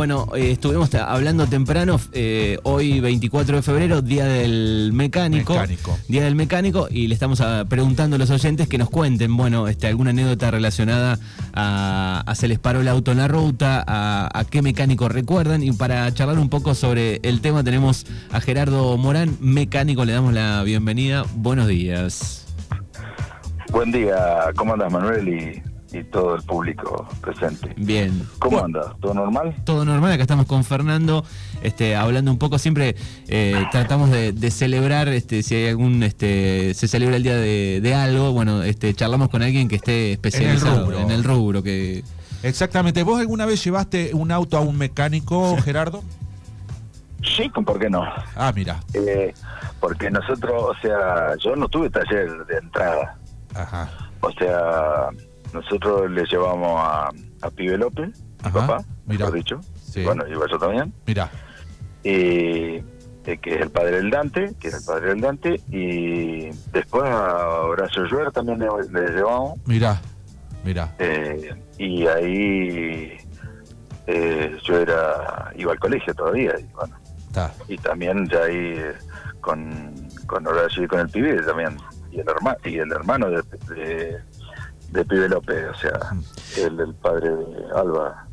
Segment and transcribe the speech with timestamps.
[0.00, 5.54] Bueno, eh, estuvimos hablando temprano, eh, hoy 24 de febrero, Día del Mecánico,
[6.08, 9.88] Día del Mecánico, y le estamos preguntando a los oyentes que nos cuenten, bueno, este,
[9.88, 11.18] alguna anécdota relacionada
[11.52, 15.62] a, a se les paró el auto en la ruta, a, a, qué mecánico recuerdan,
[15.62, 20.32] y para charlar un poco sobre el tema tenemos a Gerardo Morán, mecánico, le damos
[20.32, 21.26] la bienvenida.
[21.34, 22.46] Buenos días.
[23.70, 24.16] Buen día,
[24.56, 25.28] ¿cómo andas Manuel?
[25.28, 27.74] Y y todo el público presente.
[27.76, 28.26] Bien.
[28.38, 28.94] ¿Cómo anda?
[29.00, 29.54] ¿Todo normal?
[29.64, 31.24] Todo normal, acá estamos con Fernando,
[31.62, 32.96] este, hablando un poco, siempre
[33.28, 38.32] eh, tratamos de, celebrar, este, si hay algún, este, se celebra el día de, algo,
[38.32, 41.62] bueno, este, charlamos con alguien que esté especializado en el rubro.
[41.62, 42.02] que...
[42.42, 43.02] Exactamente.
[43.02, 46.02] ¿Vos alguna vez llevaste un auto a un mecánico, Gerardo?
[47.22, 48.02] Sí, ¿por qué no?
[48.34, 48.80] Ah, mira.
[48.94, 49.34] Eh,
[49.78, 53.18] porque nosotros, o sea, yo no tuve taller de entrada.
[53.54, 53.90] Ajá.
[54.20, 55.08] O sea,
[55.52, 57.10] nosotros le llevamos a,
[57.42, 58.08] a Pibe López,
[58.44, 59.60] mi papá, mejor dicho.
[60.04, 60.92] Bueno, y yo también.
[61.06, 61.30] Mira.
[62.02, 62.82] Y
[63.26, 67.04] eh, que es el padre del Dante, que es el padre del Dante, y después
[67.04, 69.58] a Horacio Lluer también le, llevamos.
[69.66, 70.00] Mira,
[70.64, 70.94] mira.
[70.98, 73.18] Eh, y ahí
[74.06, 76.96] eh, yo era iba al colegio todavía, y bueno.
[77.68, 78.76] Y también ya ahí
[79.40, 79.94] con,
[80.26, 81.76] con Horacio y con el pibe también,
[82.10, 83.42] y el hermano, y el hermano de
[83.74, 84.18] de
[84.92, 86.00] Pibe López, o sea,
[86.56, 88.26] el, el padre de Alba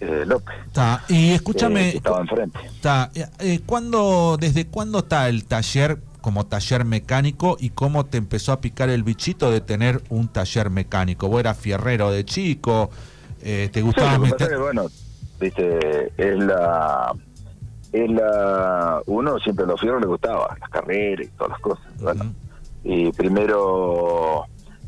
[0.00, 0.56] eh, López.
[0.66, 1.90] Está, y escúchame.
[1.90, 2.58] Eh, estaba enfrente.
[2.64, 8.52] Está, eh, ¿cuándo, ¿Desde cuándo está el taller como taller mecánico y cómo te empezó
[8.52, 11.28] a picar el bichito de tener un taller mecánico?
[11.28, 12.90] ¿Vos eras fierrero de chico?
[13.42, 14.58] Eh, ¿Te gustaba meter?
[14.58, 14.86] bueno,
[15.38, 17.12] viste, es la.
[17.92, 19.02] Es la.
[19.06, 21.84] Uno siempre a los fierros le gustaba, las carreras y todas las cosas.
[22.00, 22.32] Bueno,
[22.84, 24.46] y primero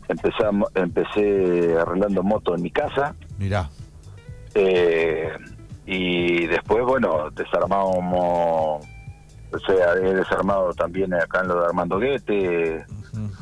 [0.08, 3.14] empezamos, empecé arreglando moto en mi casa.
[3.38, 3.68] Mirá.
[4.54, 5.30] Eh,
[5.86, 8.86] y después, bueno, desarmábamos,
[9.52, 12.84] o sea, he desarmado también acá en lo de Armando Guete,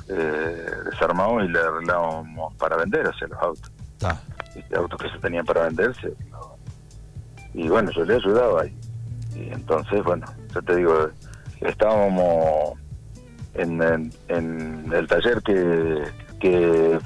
[0.09, 3.73] eh, desarmamos y le arreglamos para vender, o sea, los autos.
[4.77, 6.13] autos que se tenían para venderse.
[7.53, 8.67] Y bueno, yo le ayudaba.
[8.67, 8.77] Y,
[9.35, 11.11] y entonces, bueno, yo te digo,
[11.61, 12.75] estábamos
[13.55, 16.03] en, en el taller que
[16.41, 16.99] que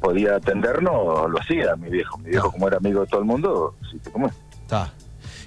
[0.00, 2.18] podía atendernos, lo hacía mi viejo.
[2.18, 4.28] Mi viejo, como era amigo de todo el mundo, sí como
[4.62, 4.92] Está.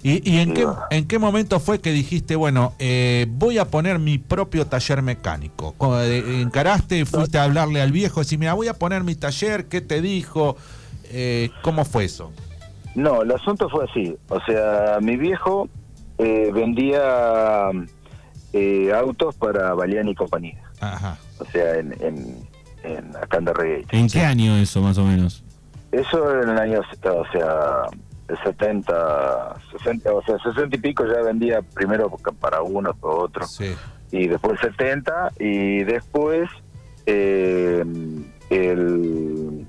[0.01, 3.99] ¿Y, y en, qué, en qué momento fue que dijiste, bueno, eh, voy a poner
[3.99, 5.75] mi propio taller mecánico?
[6.01, 9.81] Eh, ¿Encaraste, fuiste a hablarle al viejo, decir, mira, voy a poner mi taller, ¿qué
[9.81, 10.55] te dijo?
[11.11, 12.31] Eh, ¿Cómo fue eso?
[12.95, 14.15] No, el asunto fue así.
[14.29, 15.67] O sea, mi viejo
[16.17, 17.71] vendía
[18.95, 20.61] autos para Baleán y compañía.
[20.79, 21.17] Ajá.
[21.39, 22.48] O sea, en, en
[22.83, 25.43] en acá en ¿En qué año eso, más o menos?
[25.91, 27.83] Eso en el año, o sea,
[28.27, 33.45] el 70, 60, o sea, 60 y pico ya vendía primero para uno, para otro.
[33.47, 33.75] Sí.
[34.11, 36.49] Y después 70, y después
[37.05, 37.83] eh,
[38.49, 39.67] el,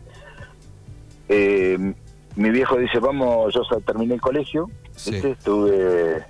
[1.28, 1.94] eh,
[2.36, 6.24] mi viejo dice, vamos, yo terminé el colegio, estuve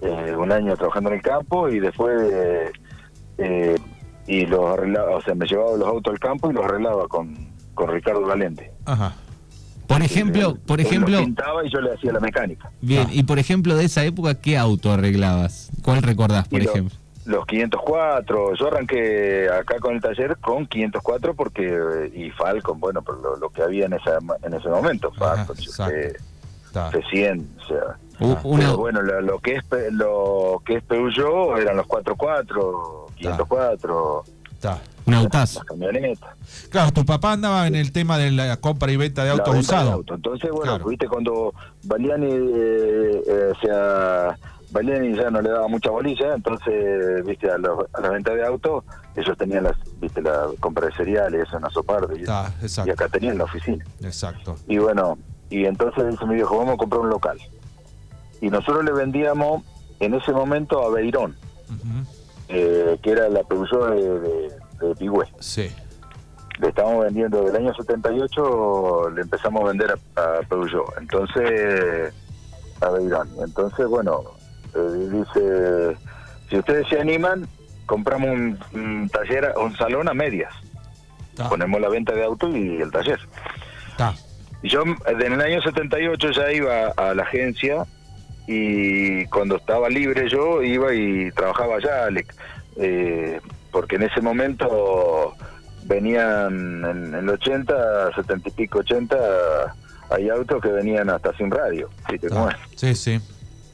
[0.00, 2.72] eh, un año trabajando en el campo y después
[3.38, 3.76] eh,
[4.26, 7.36] y los arreglaba, o sea, me llevaba los autos al campo y los arreglaba con,
[7.74, 8.72] con Ricardo Valente.
[8.86, 9.14] Ajá.
[9.86, 12.70] Por ejemplo, por ejemplo, pintaba y yo le hacía la mecánica.
[12.80, 15.70] Bien, y por ejemplo de esa época, ¿qué auto arreglabas?
[15.82, 16.96] ¿Cuál recordás, por ejemplo?
[17.26, 23.38] Los 504, yo arranqué acá con el taller con 504 porque y Falcon, bueno, por
[23.38, 25.56] lo, que había en esa en ese momento, Falcon,
[25.90, 26.12] eh,
[26.72, 33.03] C100, o sea, pero bueno, lo, que es lo que es Peugeot eran los 44
[33.16, 34.24] 504.
[34.52, 34.80] Está.
[35.06, 35.60] Un autazo.
[36.70, 40.04] Claro, tu papá andaba en el tema de la compra y venta de autos usados.
[40.08, 41.52] Entonces, bueno, viste cuando
[41.82, 44.38] Baliani, eh, eh, o sea,
[44.70, 49.36] Baliani ya no le daba mucha bolilla, entonces, viste, a, la venta de autos, ellos
[49.36, 53.44] tenían las, viste, la compra de cereales, eso en Azopar, y, y acá tenían la
[53.44, 53.84] oficina.
[54.02, 54.56] Exacto.
[54.66, 55.18] Y bueno,
[55.50, 57.38] y entonces dice mi viejo, vamos a comprar un local.
[58.40, 59.62] Y nosotros le vendíamos
[60.00, 61.36] en ese momento a Beirón.
[62.48, 64.50] Eh, que era la producción de,
[64.86, 65.26] de, Pigüé.
[65.40, 65.70] Sí.
[66.60, 70.94] Le estamos vendiendo del año 78, le empezamos a vender a, a Peugeot.
[71.00, 72.12] Entonces,
[72.80, 73.28] a Beirán.
[73.42, 74.22] Entonces, bueno,
[74.74, 75.96] eh, dice,
[76.48, 77.48] si ustedes se animan,
[77.86, 80.52] compramos un, taller, un salón a medias.
[81.48, 83.18] Ponemos la venta de auto y el taller.
[84.62, 87.84] Y yo en el año 78 ya iba a la agencia
[88.46, 92.08] y cuando estaba libre yo iba y trabajaba allá,
[92.76, 95.34] eh, porque en ese momento
[95.84, 99.16] venían en, el 80, 70 y pico, 80,
[100.10, 102.56] hay autos que venían hasta sin radio, ¿viste cómo es?
[102.76, 103.20] Sí, sí.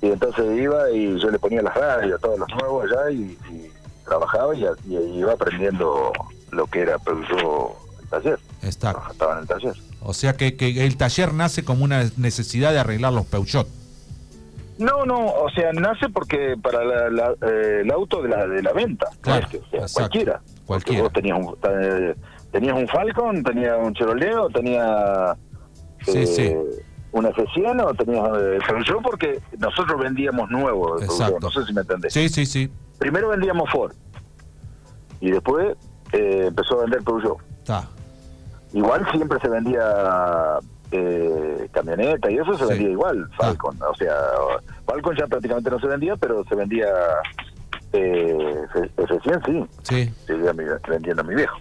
[0.03, 3.71] Y entonces iba y yo le ponía las radios, todos los nuevos allá y, y
[4.05, 6.13] trabajaba y, y iba aprendiendo
[6.53, 8.39] lo que era Peugeot el taller.
[8.63, 8.97] Está.
[9.11, 9.75] Estaba en el taller.
[10.01, 13.69] O sea que, que el taller nace como una necesidad de arreglar los Peugeot.
[14.81, 18.63] No, no, o sea, nace porque para la, la, eh, el auto de la, de
[18.63, 20.41] la venta, Claro, este, o sea, cualquiera.
[20.65, 21.03] Cualquiera.
[21.03, 22.15] Vos tenías un, eh,
[22.51, 25.37] tenías un Falcon, tenías un Chevrolet, o tenías
[26.07, 26.57] Sí, sí.
[27.13, 28.59] una F100 o tenías eh,
[29.03, 31.39] porque nosotros vendíamos nuevo de Peugeot, Exacto.
[31.43, 32.13] no sé si me entendés.
[32.15, 32.71] Sí, sí, sí.
[32.99, 33.93] Primero vendíamos Ford
[35.21, 35.77] y después
[36.13, 37.37] eh, empezó a vender Peugeot.
[37.59, 37.87] Está.
[38.73, 40.59] Igual siempre se vendía
[40.93, 42.71] eh, camioneta y eso se Sí.
[42.71, 43.77] vendía igual, Falcon.
[43.83, 44.15] O sea,
[44.87, 46.87] Falcon ya prácticamente no se vendía, pero se vendía
[47.93, 49.65] eh, F- F100, sí.
[49.83, 50.13] Sí.
[50.27, 51.57] Seguía mi- vendiendo a mi viejo.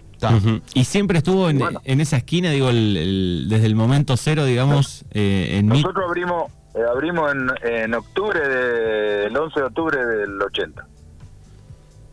[0.74, 1.80] Y siempre estuvo en, Bueno.
[1.84, 5.80] en esa esquina, digo, el- el- desde el momento cero, digamos, eh, en mi...
[5.82, 10.86] Nosotros abrimos eh, abrimos en, en octubre, de, el 11 de octubre del 80.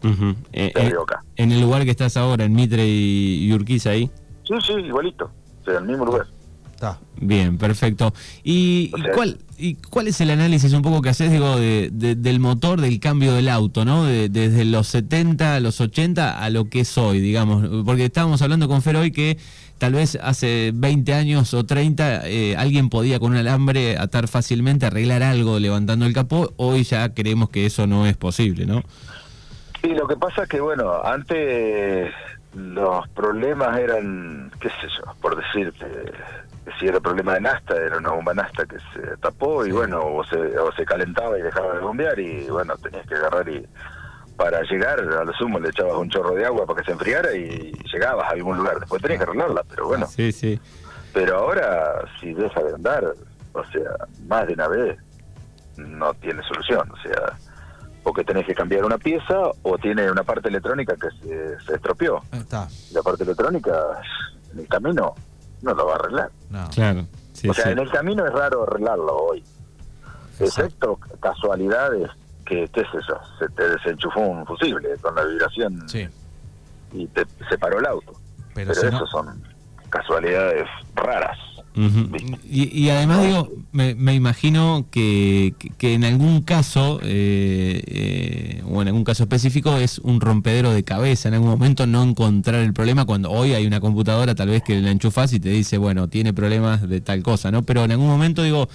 [0.04, 0.36] Ujú.
[0.52, 0.94] Eh, Se eh,
[1.36, 4.10] en el lugar que estás ahora, en Mitre y, y Urquiza, ahí.
[4.48, 5.30] Sí, sí, igualito.
[5.62, 6.25] O sea, en el mismo lugar.
[6.78, 7.00] Está.
[7.20, 8.14] Bien, perfecto.
[8.44, 11.58] ¿Y, O y sea- cuál y cuál es el análisis un poco que haces, digo,
[11.58, 14.04] de, de- del motor, del cambio del auto, ¿no?
[14.06, 17.68] De- desde los 70 a los 80 a lo que es hoy, digamos.
[17.84, 19.40] Porque estábamos hablando con Fer hoy que
[19.80, 24.86] tal vez hace 20 años o 30 eh, alguien podía con un alambre atar fácilmente,
[24.86, 26.54] arreglar algo levantando el capó.
[26.58, 28.84] Hoy ya creemos que eso no es posible, ¿no?
[29.82, 32.12] Sí, lo que pasa es que, bueno, antes
[32.54, 35.86] los problemas eran, qué sé yo, por decirte,
[36.66, 40.02] que si era problema de nasta, era una bomba nasta que se tapó y bueno,
[40.02, 43.66] o se, o se calentaba y dejaba de bombear y bueno, tenías que agarrar y
[44.38, 47.34] para llegar, a lo sumo le echabas un chorro de agua para que se enfriara
[47.36, 48.80] y llegabas a algún lugar.
[48.80, 50.06] Después tenías que arreglarla, pero bueno.
[50.06, 50.60] Sí, sí.
[51.12, 53.14] Pero ahora, si deja de andar,
[53.54, 53.90] o sea,
[54.28, 55.00] más de una vez,
[55.78, 56.88] no tiene solución.
[56.92, 57.34] O sea,
[58.07, 62.21] porque tenés que cambiar una pieza o tiene una parte electrónica que se, se estropeó.
[62.31, 62.69] Está.
[62.94, 63.74] La parte electrónica,
[64.54, 65.13] en el camino,
[65.62, 66.31] no lo va a arreglar.
[66.50, 66.69] No.
[66.69, 67.06] Claro.
[67.33, 67.71] Sí, o sea, sí.
[67.71, 69.44] en el camino es raro arreglarlo hoy.
[70.39, 72.09] Excepto casualidades
[72.45, 76.07] que, qué sé yo, se te desenchufó un fusible con la vibración Sí.
[76.94, 78.13] y te se paró el auto.
[78.56, 79.44] Pero Pero, si no- eso son
[79.89, 80.65] casualidades
[80.95, 81.38] raras.
[82.50, 88.64] Y, y además digo, me, me imagino que, que- que en algún caso, eh, eh,
[88.68, 92.62] o en algún caso específico, es un rompedero de cabeza en algún momento no encontrar
[92.62, 95.78] el problema cuando hoy hay una computadora tal vez que la enchufas y te dice,
[95.78, 97.62] bueno, tiene problemas de tal cosa, ¿no?
[97.62, 98.68] Pero en algún momento digo,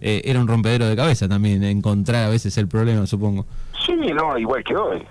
[0.00, 3.44] eh, era un rompedero de cabeza también, encontrar a veces el problema, supongo.
[3.84, 5.02] Sí, no, igual que hoy.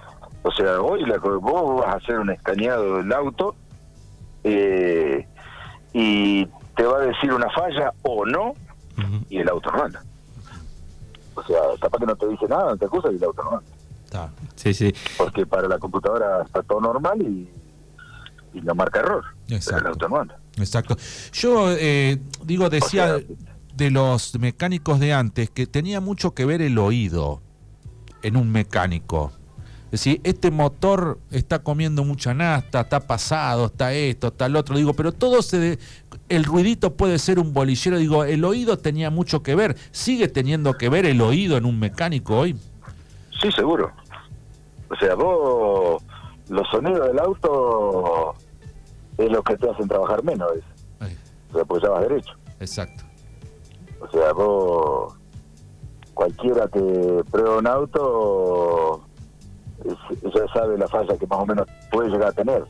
[0.41, 3.55] O sea, hoy la, vos vas a hacer un escaneado del auto
[4.43, 5.25] eh,
[5.93, 8.53] y te va a decir una falla o no
[9.29, 10.03] y el auto no anda.
[11.35, 13.57] O sea, capaz que no te dice nada, no te acusa y el auto no
[13.57, 14.33] anda.
[14.55, 14.93] Sí, sí.
[15.17, 17.49] Porque para la computadora está todo normal y,
[18.53, 19.25] y no marca error.
[19.45, 19.79] Pero Exacto.
[19.81, 20.37] el auto no anda.
[20.57, 20.95] Exacto.
[21.33, 23.27] Yo eh, digo, decía O sea-
[23.75, 27.41] de los mecánicos de antes que tenía mucho que ver el oído
[28.21, 29.33] en un mecánico.
[29.85, 34.75] Es decir, este motor está comiendo mucha nasta, está pasado, está esto, está el otro.
[34.77, 35.57] Digo, pero todo se.
[35.59, 35.79] de-
[36.27, 37.97] el ruidito puede ser un bolillero.
[37.97, 39.77] Digo, el oído tenía mucho que ver.
[39.91, 42.57] ¿Sigue teniendo que ver el oído en un mecánico hoy?
[43.41, 43.91] Sí, seguro.
[44.89, 46.03] O sea, vos,
[46.49, 48.33] los sonidos del auto
[49.17, 50.49] es lo que te hacen trabajar menos.
[50.99, 51.15] ¿ves?
[51.51, 52.33] O sea, porque ya vas derecho.
[52.59, 53.03] exacto.
[54.01, 55.13] O sea, vos,
[56.13, 59.07] cualquiera que prueba un auto,
[59.83, 62.63] ya sabe la falla que más o menos puede llegar a tener.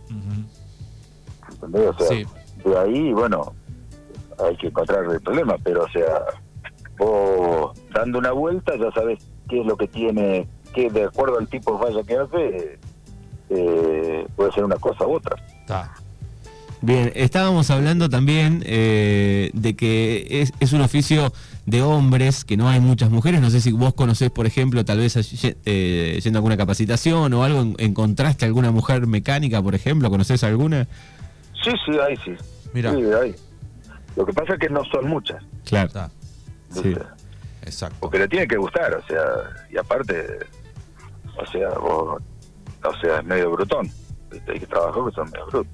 [1.52, 1.90] ¿Entendés?
[1.90, 2.26] O sea, Sí.
[2.64, 3.54] de ahí, bueno,
[4.44, 6.22] hay que encontrar el problema, pero o sea,
[6.98, 9.20] vos dando una vuelta ya sabes
[9.50, 12.80] qué es lo que tiene, que de acuerdo al tipo de falla que hace,
[13.50, 15.36] eh, puede ser una cosa u otra.
[15.62, 15.94] Está.
[16.82, 21.34] Bien, estábamos hablando también eh, de que es, es un oficio
[21.66, 23.42] de hombres, que no hay muchas mujeres.
[23.42, 25.16] No sé si vos conocés, por ejemplo, tal vez
[25.66, 30.44] eh, yendo a alguna capacitación o algo, en- encontraste alguna mujer mecánica, por ejemplo, ¿conocés
[30.44, 30.88] alguna?
[31.64, 32.34] Sí, sí, ahí sí.
[32.74, 32.92] Mira.
[32.94, 33.36] Sí, ahí.
[34.16, 35.88] Lo que pasa es que no son muchas, Claro.
[35.88, 36.12] Está.
[36.70, 36.94] Sí.
[37.64, 37.96] Exacto.
[38.00, 39.24] porque le tiene que gustar, o sea,
[39.72, 40.24] y aparte,
[41.36, 42.22] o sea, vos,
[42.84, 43.90] o sea, es medio brutón.
[44.48, 45.68] Hay que trabajar que son medio brutos.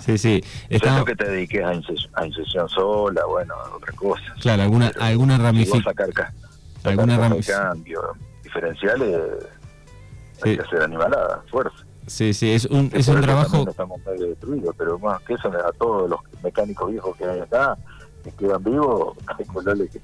[0.00, 0.42] Sí, sí.
[0.68, 4.22] Está, que te dediques a, inces- a incisión sola, bueno, otra cosa.
[4.40, 5.84] claro, alguna, Pero alguna si ramificación.
[5.84, 6.32] sacar, ca-
[6.76, 8.02] sacar Alguna cambio,
[8.42, 9.20] diferenciales,
[10.42, 10.56] hay Sí.
[10.56, 11.76] que hacer animalada, fuerza.
[12.06, 13.64] Sí, sí, es un, es un trabajo.
[13.68, 17.76] Estamos medio destruidos, pero más que eso a todos los mecánicos viejos que hay acá,
[18.22, 20.00] que quedan vivos, calcularle que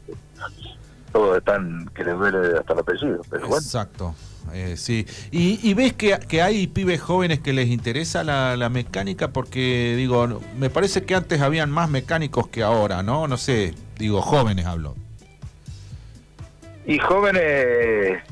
[1.13, 3.21] todos están que les duele hasta el apellido.
[3.31, 4.15] Pero Exacto.
[4.53, 9.29] Eh, sí, y, ves que, que, hay pibes jóvenes que les interesa la, la, mecánica
[9.29, 13.29] porque, digo, me parece que antes habían más mecánicos que ahora, ¿no?
[13.29, 14.97] No sé, digo, jóvenes hablo.
[16.87, 18.23] Y jóvenes,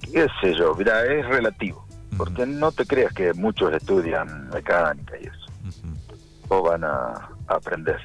[0.00, 1.84] qué sé yo, mira, es relativo,
[2.16, 5.52] porque no te creas que muchos estudian mecánica y eso,
[6.48, 8.00] o van a, aprender.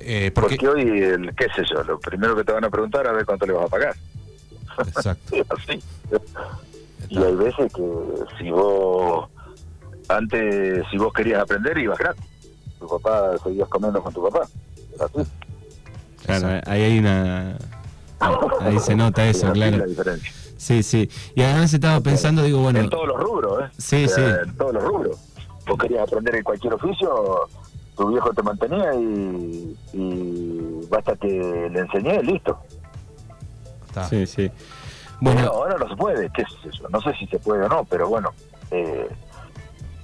[0.00, 0.66] Eh, porque...
[0.68, 3.26] hoy, el, qué sé yo, lo primero que te van a preguntar es a ver
[3.26, 3.94] cuánto le vas a pagar.
[4.78, 5.36] Exacto.
[7.10, 7.82] Y hay veces que
[8.38, 9.30] si vos,
[10.08, 12.24] antes, si vos querías aprender, ibas gratis.
[12.78, 14.46] Tu papá, seguías comiendo con tu papá.
[15.00, 15.28] Así.
[16.24, 17.56] Claro, ahí hay una.
[18.60, 19.84] Ahí se nota eso, claro.
[20.56, 21.08] Sí, sí.
[21.34, 22.80] Y además estaba pensando, digo, bueno.
[22.80, 23.70] En todos los rubros, ¿eh?
[23.78, 24.20] Sí, sí.
[24.20, 25.16] En todos los rubros.
[25.66, 27.48] Vos querías aprender en cualquier oficio,
[27.98, 32.58] tu viejo te mantenía y, y basta que le enseñé, listo.
[34.08, 34.50] Sí, sí.
[35.20, 36.88] Bueno, ahora no se puede, qué es eso.
[36.88, 38.30] No sé si se puede o no, pero bueno.
[38.70, 39.08] Eh,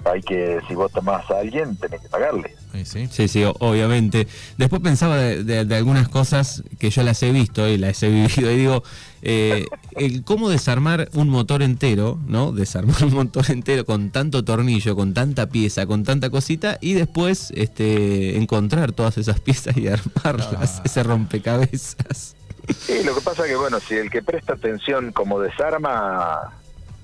[0.05, 2.55] hay que, si vos tomás a alguien, tenés que pagarle.
[2.85, 4.27] Sí, sí, obviamente.
[4.59, 8.51] Después pensaba de, algunas cosas que yo las he visto y las he vivido.
[8.51, 8.83] Y digo,
[9.23, 12.53] eh, el cómo desarmar un motor entero, ¿no?
[12.53, 17.53] Desarmar un motor entero con tanto tornillo, con tanta pieza, con tanta cosita, y después
[17.55, 22.37] este, encontrar todas esas piezas y armarlas, ese rompecabezas.
[22.79, 26.55] Sí, lo que pasa que, bueno, si el que presta atención como desarma,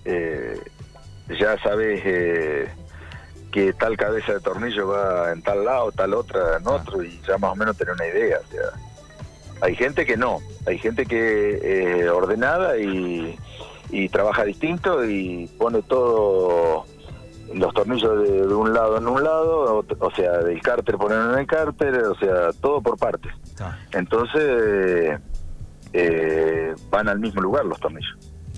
[0.04, 0.58] eh,
[1.38, 2.68] ya sabes eh,
[3.50, 6.72] que tal cabeza de tornillo va en tal lado, tal otra en ah.
[6.72, 8.38] otro, y ya más o menos tener una idea.
[8.38, 8.62] O sea,
[9.62, 11.62] hay gente que no, hay gente que es
[12.04, 13.36] eh, ordenada y,
[14.12, 16.84] trabaja distinto y pone todo
[17.52, 21.46] los tornillos de, un lado en un lado, o, sea, del cárter ponen en el
[21.46, 23.32] cárter, o sea, todo por partes.
[23.58, 23.76] Ah.
[23.92, 25.18] Entonces,
[25.92, 28.16] eh, van al mismo lugar los tornillos.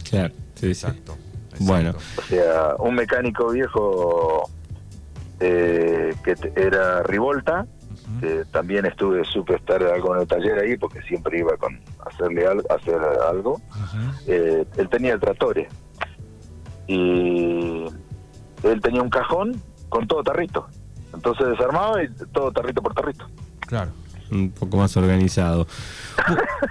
[0.09, 1.17] Claro, sí, exacto.
[1.61, 1.95] Bueno.
[2.19, 4.49] O sea, un mecánico viejo
[5.45, 7.67] eh, que era Rivolta,
[8.21, 12.47] que también estuve, supe estar algo en el taller ahí porque siempre iba con hacerle
[12.47, 13.61] algo, hacer algo.
[14.29, 15.69] Eh, él tenía el Tratore
[16.87, 17.87] y
[18.63, 20.69] él tenía un cajón con todo tarrito.
[21.13, 23.27] Entonces desarmaba y todo tarrito por tarrito.
[23.67, 23.91] Claro.
[24.31, 25.67] Un poco más organizado.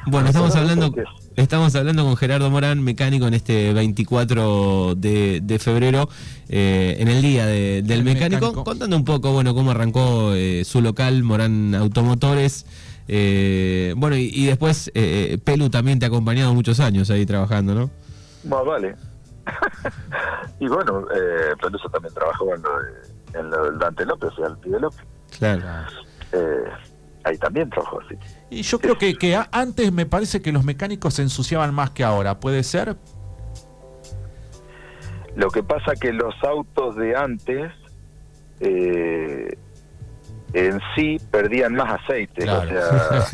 [0.08, 0.94] Bueno, estamos hablando
[1.36, 6.10] estamos hablando con Gerardo Morán, mecánico en este 24 de, febrero,
[6.50, 11.24] eh, en el día del mecánico, contando un poco, bueno, cómo arrancó eh, su local,
[11.24, 12.66] Morán Automotores.
[13.08, 14.92] Eh, bueno, y, después
[15.44, 17.90] Pelu también te ha acompañado muchos años ahí trabajando, ¿no?
[18.44, 18.96] Más vale.
[20.60, 24.80] y bueno, eh, Peluso también trabajó en lo, del Dante López, o sea, el Pide
[24.80, 25.02] López.
[25.38, 25.64] Claro
[27.24, 28.16] ahí también trabajó así.
[28.50, 32.04] Y yo creo que, que antes me parece que los mecánicos se ensuciaban más que
[32.04, 32.96] ahora, ¿puede ser?
[35.36, 37.72] Lo que pasa que los autos de antes
[38.60, 39.58] eh,
[40.54, 42.50] en sí perdían más aceite.
[42.50, 43.26] O sea,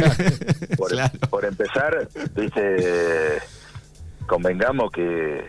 [1.29, 3.39] por, empezar, dice,
[4.27, 5.45] convengamos que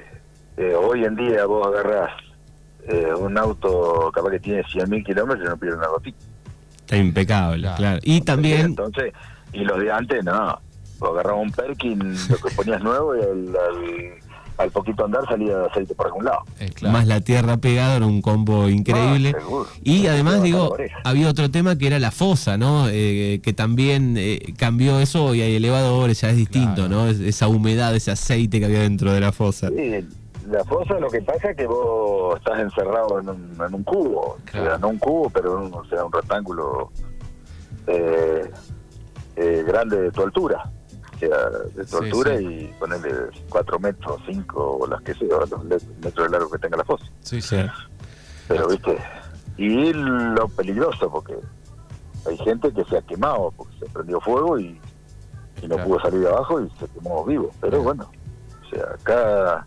[0.57, 2.11] eh, hoy en día vos agarrás
[2.89, 6.19] eh, un auto capaz que tiene 100.000 kilómetros y no pierde una gotita.
[6.89, 8.01] Está impecable, claro.
[8.03, 8.63] Y también...
[8.63, 9.13] Entonces,
[9.53, 10.59] y los de antes, no.
[11.03, 13.21] Agarraba un Perkin, lo que ponías nuevo y
[14.57, 16.45] al, poquito andar salía aceite por algún lado.
[16.59, 19.37] Eh, Más la tierra pegada, era un combo increíble.
[19.85, 22.89] y además, digo, había otro tema que era la fosa, ¿no?
[22.89, 27.09] Eh, que también eh, cambió eso y hay elevadores, ya es distinto, ¿no?
[27.09, 29.69] esa humedad, ese aceite que había dentro de la fosa.
[29.69, 30.07] Sí,
[30.51, 34.37] la fosa lo que pasa es que vos estás encerrado en un, en un cubo,
[34.37, 36.91] o sea, no un cubo, pero un, o sea, un rectángulo
[37.87, 38.51] eh,
[39.37, 40.71] eh, grande de tu altura,
[41.15, 43.13] o sea, de tu altura y ponerle
[43.49, 47.05] 4 metros, 5 o las que sea, los metros de largo que tenga la fosa.
[47.21, 47.57] Sí, sí.
[48.47, 48.99] Pero, viste,
[49.59, 51.37] y lo peligroso, porque
[52.27, 54.81] hay gente que se ha quemado, porque se prendió fuego y,
[55.69, 57.51] no pudo salir de abajo y se quemó vivo.
[57.61, 58.09] Pero bueno,
[58.63, 59.67] o sea, acá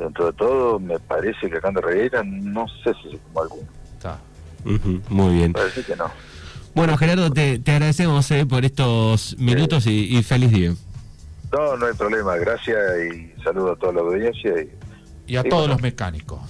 [0.00, 3.68] dentro de todo, me parece que acá en Regueira no sé si se como alguno.
[3.96, 4.18] Está.
[5.08, 5.52] muy bien.
[5.52, 6.10] Parece que no.
[6.74, 10.72] Bueno, Gerardo, te, agradecemos eh, por estos minutos y, feliz día.
[11.52, 12.36] No, no hay problema.
[12.36, 12.78] Gracias
[13.12, 14.54] y saludo a toda la audiencia.
[15.26, 16.40] Y, a todos los mecánicos.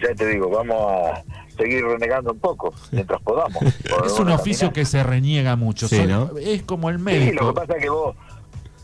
[0.00, 1.22] Ya te digo, vamos a
[1.56, 3.62] seguir renegando un poco mientras podamos.
[4.04, 5.86] es un oficio que se reniega mucho.
[6.40, 7.30] Es como el médico.
[7.30, 8.16] Sí, lo que pasa es que vos,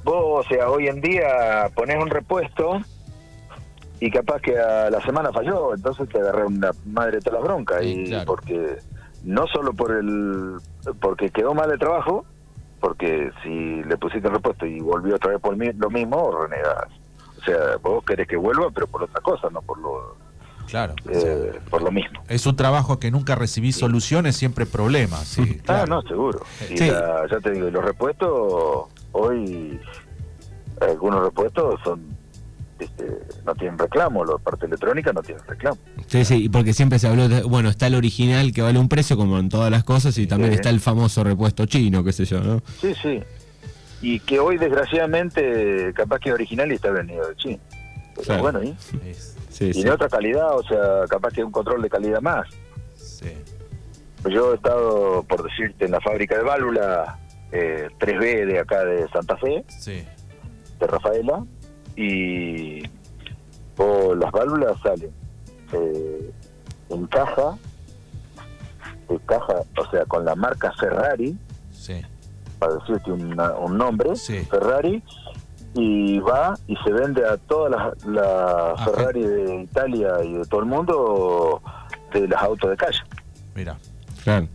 [0.05, 2.81] vos, o sea, hoy en día ponés un repuesto
[4.05, 7.45] y capaz que a la semana falló, entonces te agarré una madre de toda la
[7.45, 8.79] bronca, y porque
[9.23, 10.57] no solo por el
[11.01, 12.27] porque quedó mal el trabajo,
[12.81, 16.89] porque si le pusiste el repuesto y volvió otra vez por lo mismo, renegas.
[17.41, 20.17] O sea, vos querés que vuelva, pero por otra cosa, no por lo
[20.67, 20.95] Claro.
[21.09, 22.23] Eh, por lo mismo.
[22.29, 25.29] Es un trabajo que nunca recibí soluciones, siempre problemas.
[25.29, 26.41] Sí, Ah, no, seguro.
[26.69, 29.81] Y ya te digo, los repuestos, hoy,
[30.81, 32.22] algunos repuestos son
[32.83, 33.05] este,
[33.45, 35.79] no tienen reclamo, la parte electrónica no tiene reclamo.
[36.07, 39.17] Sí, sí, porque siempre se habló de, bueno, está el original que vale un precio
[39.17, 42.41] como en todas las cosas y también está el famoso repuesto chino, qué sé yo,
[42.41, 42.63] ¿no?
[42.81, 43.23] Sí, sí.
[44.01, 47.59] Y que hoy desgraciadamente capaz que es original y está venido de China.
[48.27, 48.77] Pero bueno, ¿y?
[49.61, 52.49] y de otra calidad, o sea, capaz que un control de calidad más.
[52.97, 53.33] Sí.
[54.23, 57.19] Pues yo he estado, por decirte, en la fábrica de válvula
[57.51, 60.05] eh, 3B de acá de Santa Fe, sí.
[60.81, 61.45] de Rafaela,
[61.97, 62.83] y
[64.15, 65.11] las válvulas salen
[65.73, 66.33] eh,
[66.91, 67.57] en caja,
[69.09, 71.37] de caja, o sea, con la marca Ferrari,
[71.71, 72.03] sí.
[72.59, 74.15] para decirte un nombre,
[74.51, 75.03] Ferrari,
[75.75, 80.61] y va y se vende a todas las la Ferrari de Italia y de todo
[80.61, 81.63] el mundo
[82.13, 82.99] de las autos de calle.
[83.55, 83.79] Mira,
[84.23, 84.47] claro.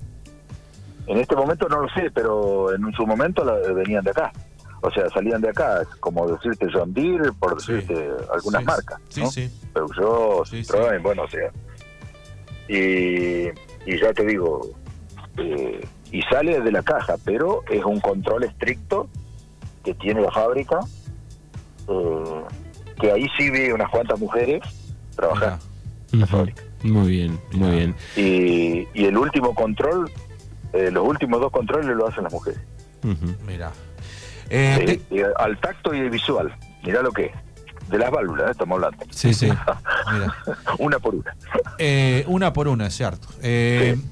[1.07, 4.31] En este momento no lo sé, pero en su momento la, venían de acá.
[4.81, 8.99] O sea, salían de acá, como decirte John Deere, por decirte algunas marcas.
[9.09, 9.51] Sí, sí.
[9.73, 10.43] Pero yo,
[11.01, 11.51] bueno, o sea.
[12.67, 13.47] Y,
[13.85, 14.61] y ya te digo,
[15.37, 19.07] eh, y sale de la caja, pero es un control estricto
[19.83, 20.79] que tiene la fábrica
[21.87, 22.43] eh,
[22.99, 24.61] que ahí sí vi unas cuantas mujeres
[25.15, 25.59] trabajar
[26.83, 27.95] Muy bien, muy bien.
[28.15, 30.09] Y, y el último control,
[30.73, 32.59] eh, los últimos dos controles lo hacen las mujeres.
[33.45, 33.71] Mira.
[34.49, 35.01] Eh,
[35.37, 37.31] al tacto y visual, mira lo que es.
[37.89, 39.05] De las válvulas, estamos hablando.
[39.11, 39.49] Sí, sí.
[40.79, 41.33] una por una.
[42.27, 43.29] una por una, es cierto.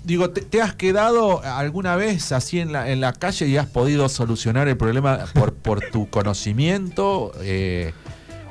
[0.05, 4.07] Digo, ¿te, has quedado alguna vez así en la, en la calle y has podido
[4.07, 7.33] solucionar el problema por, por tu conocimiento?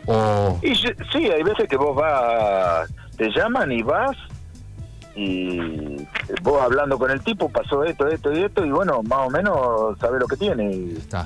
[0.07, 0.59] o...
[0.63, 4.17] Y, sí, hay veces que vos vas, te llaman y vas
[5.17, 6.07] y
[6.43, 9.99] vos hablando con el tipo, pasó esto, esto y esto, y bueno, más o menos
[9.99, 10.73] sabes lo que tiene.
[10.73, 11.25] Y, Está.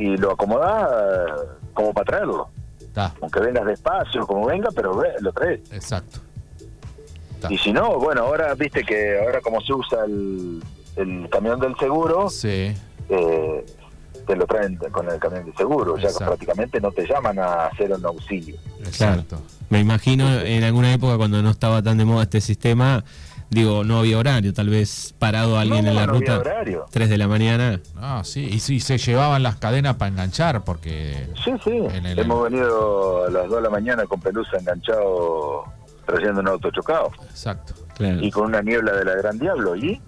[0.00, 0.88] Y lo acomodás
[1.74, 2.48] como para traerlo.
[3.20, 5.60] Aunque vengas despacio, como venga, pero lo traes.
[5.70, 6.20] Exacto.
[7.48, 12.28] Y si no, bueno, ahora viste que ahora como se usa el, camión del seguro,
[12.30, 12.74] sí.
[13.08, 13.66] Eh,
[14.26, 17.66] te lo traen con el camión del seguro, ya que prácticamente no te llaman a
[17.66, 18.56] hacer un auxilio.
[18.80, 19.40] Exacto.
[19.68, 23.04] Me imagino en alguna época cuando no estaba tan de moda este sistema,
[23.50, 26.36] Digo, no había horario, tal vez parado alguien en la no ruta.
[26.36, 26.86] Había horario.
[26.90, 27.80] 3 de la mañana.
[27.96, 31.28] Ah, sí, y sí, se llevaban las cadenas para enganchar, porque.
[31.44, 31.82] Sí, sí.
[32.16, 35.64] Hemos venido a las 2 de la mañana con Pelusa enganchado,
[36.06, 37.10] trayendo un auto chocado.
[37.28, 37.74] Exacto.
[37.98, 40.00] Y con una niebla de la Gran Diablo, ¿y?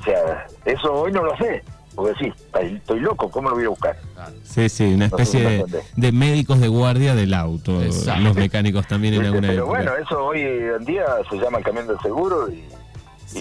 [0.00, 1.64] O sea, eso hoy no lo sé.
[1.94, 3.96] Porque sí, estoy loco, ¿cómo lo voy a buscar?
[4.42, 5.64] Sí, sí, una especie
[5.96, 10.40] de, médicos de guardia del auto, los mecánicos también en alguna Pero bueno, eso hoy
[10.40, 12.64] en día se llama el camión del seguro y,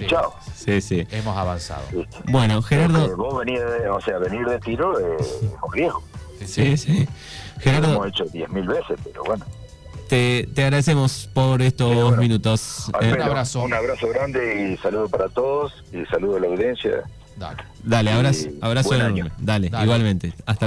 [0.08, 0.34] chao.
[0.56, 1.08] Sí, sí.
[1.12, 1.84] Hemos avanzado.
[2.26, 3.16] Bueno, Gerardo...
[3.16, 6.04] vos venís de, o sea, venir de tiro es un riesgo.
[6.46, 7.08] Sí, sí.
[7.60, 7.88] Gerardo...
[7.88, 9.46] Lo hemos hecho 10.000 veces, pero bueno.
[10.10, 12.92] Te, te, agradecemos por estos minutos.
[13.00, 13.63] un abrazo.
[13.63, 17.04] Un abrazo grande y saludo para todos y saludo a la audiencia.
[17.36, 17.58] Dale.
[17.84, 18.89] Dale, abrazo, abrazo
[19.38, 20.34] Dale, igualmente.
[20.46, 20.62] Hasta